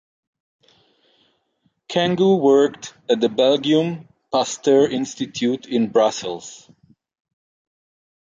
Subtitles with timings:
[1.87, 6.71] Gengou worked at the Belgium Pasteur Institute in Brussels.